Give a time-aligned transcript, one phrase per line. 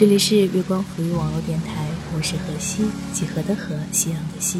[0.00, 4.58] 这里是月光浮语网络电台，我是何西，几何的何，夕阳的西。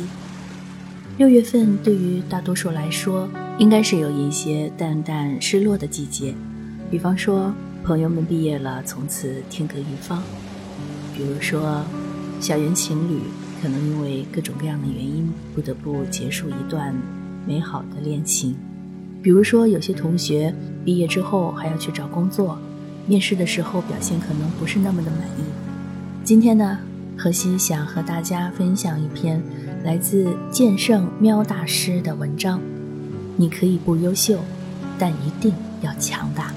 [1.16, 3.26] 六月份对于大多数来说，
[3.58, 6.34] 应该是有一些淡淡失落的季节。
[6.90, 10.18] 比方说，朋友们毕业了，从此天各一方；
[11.16, 11.82] 比如说，
[12.38, 13.22] 校园情侣
[13.62, 16.94] 可能因为各种各样的原因，不得不结束一段
[17.46, 18.52] 美好的恋情；
[19.22, 20.54] 比如说，有些同学
[20.84, 22.58] 毕业之后还要去找工作。
[23.06, 25.42] 面试的时候表现可能不是那么的满意。
[26.22, 26.78] 今天呢，
[27.16, 29.42] 何西想和大家分享一篇
[29.84, 32.60] 来自剑圣喵大师的文章。
[33.36, 34.38] 你可以不优秀，
[34.98, 36.52] 但一定要强大。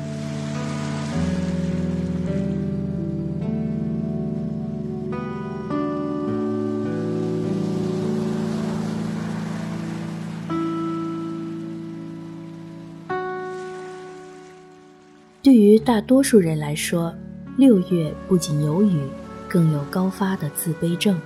[15.44, 17.14] 对于大多数人来说，
[17.58, 19.02] 六月不仅有雨，
[19.50, 21.20] 更有高发的自卑症。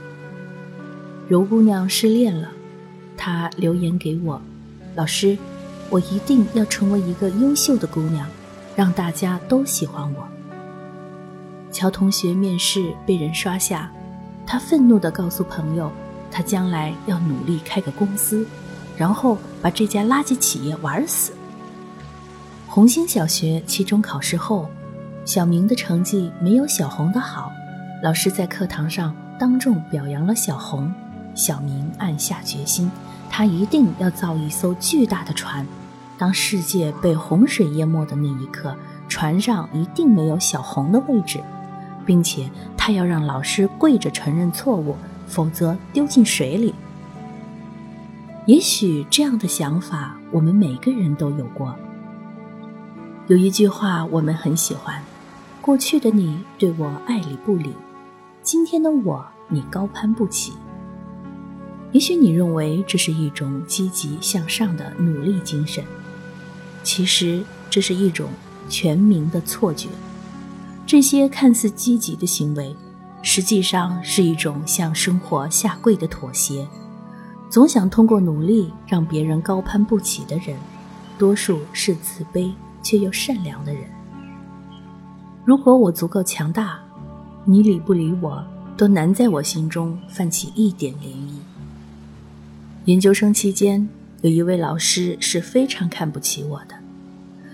[1.28, 2.50] 柔姑娘失恋了，
[3.16, 4.42] 她留言给我
[4.98, 5.38] ：“老师，
[5.92, 8.28] 我一定要成为一个优秀的姑娘，
[8.76, 10.28] 让大家都喜欢我。”
[11.72, 13.92] 乔同学面试被人刷下，
[14.48, 15.92] 他愤怒地告诉朋友，
[16.32, 18.48] 他将来要努力开个公司，
[18.98, 21.34] 然后把这家垃圾企业玩死。
[22.70, 24.70] 红星小学期中考试后，
[25.24, 27.52] 小明的成绩没有小红的好。
[28.04, 30.92] 老师在课堂上当众表扬了小红。
[31.34, 32.92] 小明暗下决心，
[33.30, 35.66] 他一定要造一艘巨大的船。
[36.18, 38.76] 当世界被洪水淹没的那一刻，
[39.08, 41.42] 船上一定没有小红的位置，
[42.06, 44.96] 并且他要让老师跪着承认错误，
[45.26, 46.76] 否则丢进水里。
[48.46, 51.74] 也许这样的想法，我们每个人都有过。
[53.28, 55.04] 有一句话我们很喜欢：
[55.62, 57.74] 过去的你对我爱理不理，
[58.42, 60.54] 今天的我你高攀不起。
[61.92, 65.84] 也许你认为这是一种积极向上的努力精神，
[66.84, 68.30] 其实这是一种
[68.70, 69.90] 全民的错觉。
[70.86, 72.74] 这些看似积极的行为，
[73.22, 76.66] 实际上是一种向生活下跪的妥协。
[77.50, 80.58] 总想通过努力让别人高攀不起的人，
[81.18, 82.54] 多数是自卑。
[82.82, 83.84] 却又善良的人。
[85.46, 86.80] 如果我足够强大，
[87.46, 88.44] 你理不理我，
[88.76, 91.32] 都难在我心中泛起一点涟漪。
[92.86, 93.88] 研究生期间，
[94.22, 96.76] 有一位老师是非常看不起我的，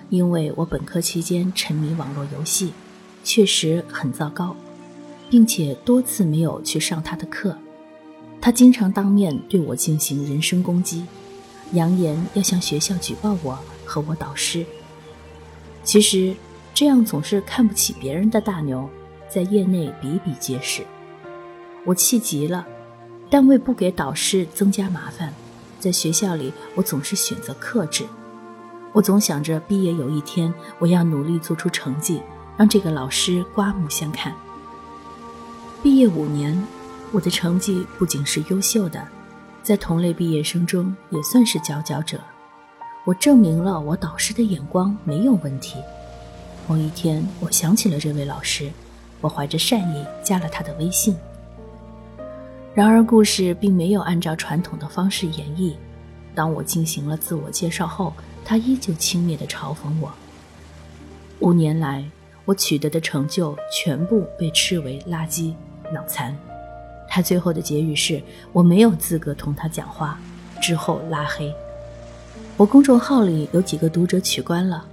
[0.09, 2.73] 因为我本科期间沉迷网络游戏，
[3.23, 4.55] 确实很糟糕，
[5.29, 7.57] 并且多次没有去上他的课。
[8.41, 11.05] 他经常当面对我进行人身攻击，
[11.71, 14.65] 扬言要向学校举报我和我导师。
[15.83, 16.33] 其实，
[16.73, 18.89] 这样总是看不起别人的大牛，
[19.29, 20.81] 在业内比比皆是。
[21.85, 22.65] 我气极了，
[23.29, 25.33] 但为不给导师增加麻烦，
[25.79, 28.05] 在学校里我总是选择克制。
[28.93, 32.21] 我总想着毕业有一天，我要努力做出成绩，
[32.55, 34.33] 让这个老师刮目相看。
[35.81, 36.65] 毕业五年，
[37.11, 39.05] 我的成绩不仅是优秀的，
[39.61, 42.19] 在同类毕业生中也算是佼佼者。
[43.05, 45.77] 我证明了我导师的眼光没有问题。
[46.67, 48.71] 某一天，我想起了这位老师，
[49.19, 51.13] 我怀着善意加了他的微信。
[52.73, 55.73] 然而，故事并没有按照传统的方式演绎。
[56.33, 58.13] 当我进行了自我介绍后，
[58.45, 60.09] 他依旧轻蔑地嘲讽我。
[61.39, 62.09] 五年来，
[62.45, 65.53] 我取得的成就全部被斥为垃圾、
[65.93, 66.33] 脑残。
[67.09, 68.23] 他最后的结语是：
[68.53, 70.17] 我没有资格同他讲话。
[70.61, 71.53] 之后拉黑。
[72.55, 74.85] 我公众号里有几个读者取关了，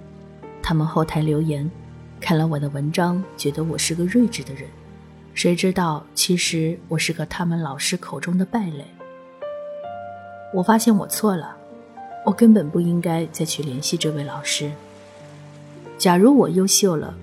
[0.63, 1.71] 他们后台留言，
[2.19, 4.67] 看了我的文章，觉得我是个睿智的人。
[5.35, 8.87] 谁知道，其实我是个他们老师口中的败类。
[10.55, 11.55] 我发现我错了，
[12.25, 14.73] 我根本不应该再去联系这位老师。
[15.99, 17.15] 假如我优秀了，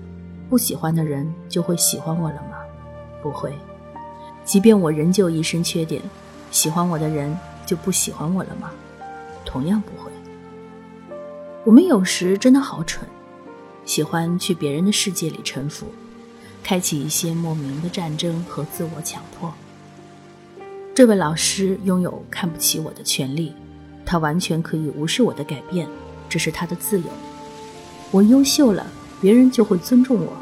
[0.48, 2.58] 不喜欢的人就会喜欢我了吗？
[3.20, 3.52] 不会。
[4.44, 6.00] 即便我仍旧一身缺点，
[6.52, 7.36] 喜欢我的人
[7.66, 8.70] 就不喜欢我了吗？
[9.44, 10.12] 同样不会。
[11.68, 13.06] 我们有时真的好蠢，
[13.84, 15.86] 喜欢去别人的世界里臣服。
[16.64, 19.52] 开启一些莫名的战争和自我强迫。
[20.94, 23.52] 这位老师拥有看不起我的权利，
[24.06, 25.86] 他完全可以无视我的改变，
[26.26, 27.06] 这是他的自由。
[28.12, 28.86] 我优秀了，
[29.20, 30.32] 别人就会尊重我，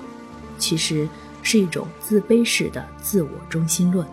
[0.58, 1.08] 其实
[1.42, 4.06] 是一种自卑式的自我中心论。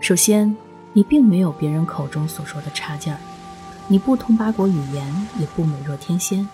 [0.00, 0.56] 首先，
[0.92, 3.20] 你并没有别人口中所说的差劲儿，
[3.92, 6.48] 你不通八国语言，也不美若天仙，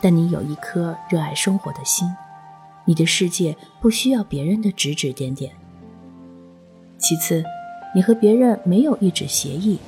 [0.00, 2.08] 但你有一颗热爱生活的心。
[2.84, 5.50] 你的世界不需要别人的指指点点。
[6.96, 7.42] 其次，
[7.92, 9.80] 你和别人没有一纸协议，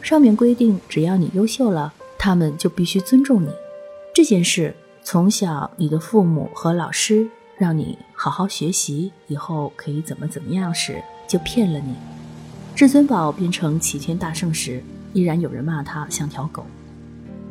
[0.00, 3.48] 上面规定只要你优秀了，他们就必须尊重你。
[4.12, 4.74] 这件事
[5.04, 11.94] 从小你的父母和老师让你好好学习，以后可以怎么怎么样时，就骗了你。
[12.74, 16.66] 至尊宝变成齐天大圣时，依然有人骂他像条狗。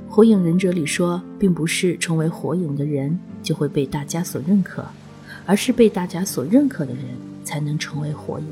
[0.09, 4.85] 火影忍者里说，并不是成为火影的人就会被大家所认可，
[5.45, 7.03] 而是被大家所认可的人
[7.43, 8.45] 才能成为火影。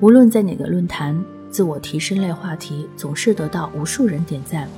[0.00, 4.68] 无论在哪个论坛，自我提升类话题总是得到无数人点赞。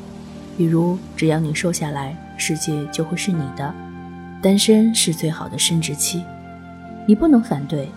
[0.56, 3.72] 比如，只要你瘦下来，世界就会是你的。
[4.42, 6.22] 单身是最好的生殖期，
[7.06, 7.88] 你不能反对。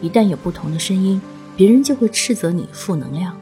[0.00, 1.20] 一旦有不同的声音，
[1.56, 3.36] 别人就会斥责你负能量。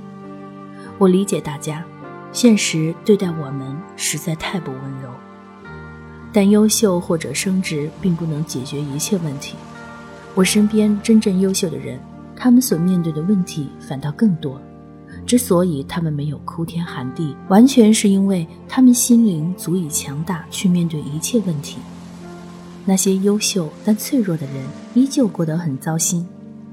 [0.99, 1.85] 我理解大家。
[2.33, 5.09] 现实对待我们实在太不温柔，
[6.35, 9.57] 但优秀或者升职并不能解决一切问题。
[10.35, 11.99] 我身边真正优秀的人，
[12.37, 14.61] 他们所面对的问题反倒更多。
[15.25, 21.79] 之所以他们没有哭天喊地，完全是因为他们心灵足以强大去面对一切问题。
[22.85, 24.57] 那些优秀但脆弱的人，
[24.95, 26.27] 依旧过得很糟心，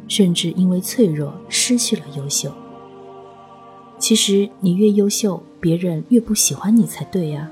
[0.10, 2.52] 甚至因为脆弱失去了优秀。
[4.04, 7.50] 其实你越优秀，别人越不喜欢你才对呀。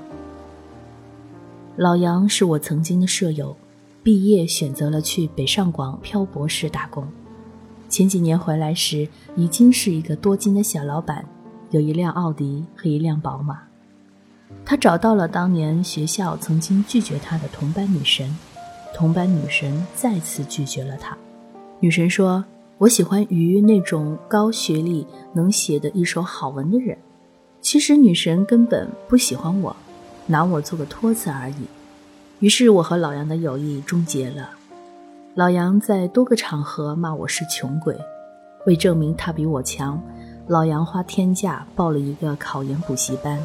[1.77, 3.55] 老杨是我曾经的舍友，
[4.03, 7.07] 毕业选择了去北上广漂泊时打工。
[7.87, 9.07] 前几年回来时，
[9.37, 11.25] 已经是一个多金的小老板，
[11.69, 13.61] 有一辆奥迪和一辆宝马。
[14.65, 18.29] 他找到了当年学校曾经拒绝他的同班女神，
[18.93, 21.17] 同班女神再次拒绝了他。
[21.79, 22.43] 女神说。
[22.81, 26.97] 我喜欢于那种高学历能写的一手好文的人。
[27.61, 29.75] 其实女神根本不喜欢我，
[30.25, 31.67] 拿我做个托词而已。
[32.39, 34.49] 于是我和老杨的友谊终结了。
[35.35, 37.95] 老杨在多个场合骂我是穷鬼，
[38.65, 40.01] 为证明他比我强，
[40.47, 43.37] 老杨花天价报了一个考研补习班，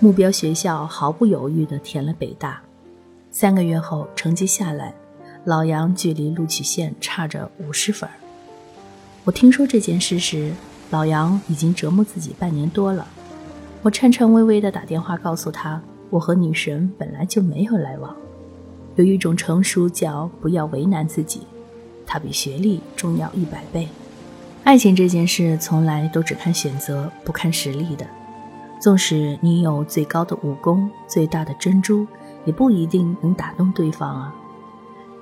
[0.00, 2.62] 目标学校毫不犹豫地填了北大。
[3.30, 4.94] 三个月后成绩下来，
[5.44, 8.08] 老杨距离录取线差着五十分。
[9.24, 10.52] 我听说这件事时，
[10.90, 13.06] 老杨已经折磨自己半年多了。
[13.80, 18.14] 我颤颤巍巍地打电话告诉他，我和女神本来就没有来往。
[18.96, 21.40] 有一种成熟叫不要为难自己，
[22.06, 23.88] 它比学历重要一百倍。
[24.62, 28.06] 爱情这件事从来都只看选择，不看实力的。
[28.78, 32.06] 纵使你有最高的武功、最大的珍珠，
[32.44, 34.34] 也不一定能打动对方啊。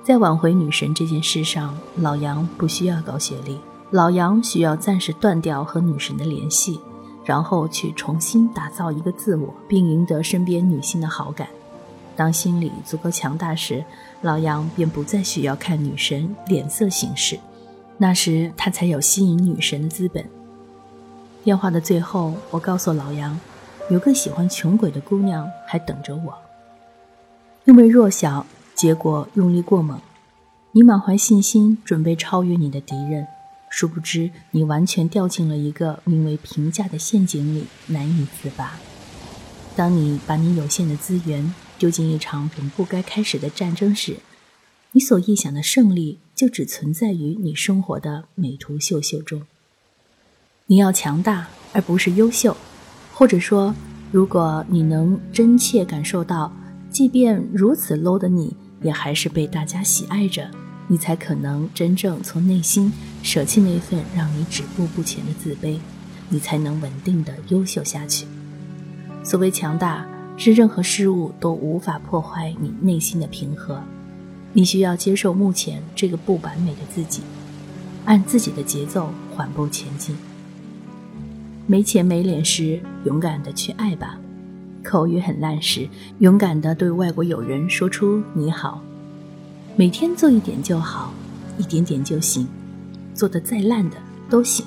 [0.03, 3.57] 在挽回女神这件事上，老杨不需要高学历。
[3.93, 6.79] 老杨需要暂时断掉和女神的联系，
[7.23, 11.47] 然后去重新打造一个自我，并赢得身边女性的好感。
[12.15, 13.85] 当心理足够强大时，
[14.21, 17.39] 老杨便不再需要看女神脸色行事，
[17.99, 20.27] 那时他才有吸引女神的资本。
[21.43, 23.39] 电话的最后，我告诉老杨，
[23.91, 26.33] 有个喜欢穷鬼的姑娘还等着我。
[27.65, 29.99] 因为弱小，结果用力过猛，
[30.71, 33.27] 你满怀信心，准备超越你的敌人。
[33.75, 38.77] 殊不知，你完全掉进了一个名为评价的陷阱里，难以自拔。
[39.75, 44.17] 当你把你有限的资源丢进一场本不该开始的战争时，
[44.91, 49.41] 你所臆想的胜利就只存在于你生活的美图秀秀中。
[50.67, 52.55] 你要强大，而不是优秀。
[53.11, 53.73] 或者说，
[54.11, 56.53] 如果你能真切感受到，
[56.91, 60.51] 即便如此 low 的你，也还是被大家喜爱着。
[60.87, 65.79] 你才可能真正从内心舍弃那份让你止步不前的自卑，
[66.29, 68.25] 你才能稳定的优秀下去。
[69.23, 70.05] 所谓强大，
[70.37, 73.81] 是任何事物都无法破坏你内心的平和。
[74.51, 77.21] 你需要接受目前这个不完美的自己，
[78.05, 80.15] 按自己的节奏缓步前进。
[81.65, 84.19] 没钱没脸时，勇敢的去爱吧；
[84.83, 85.87] 口语很烂时，
[86.19, 88.83] 勇敢的对外国友人说出你好。
[89.75, 91.11] 每天做一点就好，
[91.57, 92.47] 一点点就行，
[93.15, 93.97] 做的再烂的
[94.29, 94.63] 都行。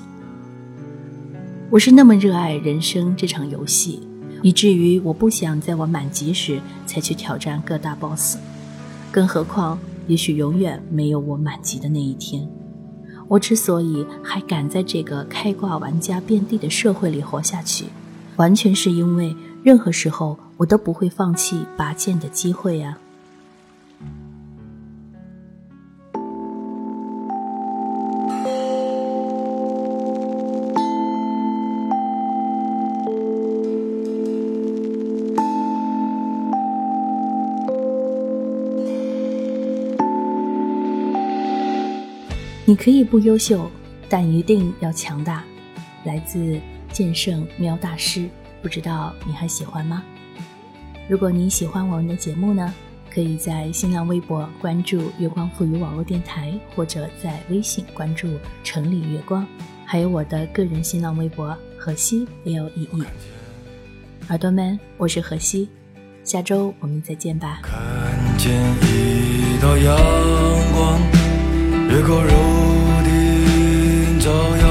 [1.69, 4.05] 我是那么热爱人生这场游戏，
[4.41, 8.37] 以至于我不想在我满级时才去挑战各大 BOSS，
[9.09, 12.45] 更何况也许永远没有我满级的那一天。
[13.29, 17.85] 我之所以还敢在这个开挂玩家遍地的社会里活下去，
[18.35, 19.33] 完全是因为
[19.63, 22.97] 任何时候我都不会放弃拔剑的机会呀。
[42.69, 43.71] 你可以不优秀，
[44.09, 45.41] 但一定要强大。
[46.03, 46.59] 来自
[46.91, 48.27] 剑圣喵大师，
[48.61, 50.03] 不知道你还喜欢吗？
[51.07, 52.73] 如果你喜欢我们的节目呢，
[53.09, 58.27] 可以在新浪微博关注“月光赋予网络电台”，或者在微信关注
[58.65, 59.47] “城里月光”，
[59.87, 63.03] 还有我的个人新浪微博“荷西 L E E”。
[64.27, 65.69] 耳朵们，我是荷西，
[66.25, 67.61] 下周我们再见吧。
[67.63, 67.77] 看
[68.37, 69.95] 见一道阳，
[71.89, 72.57] 越过柔。
[73.07, 74.66] 低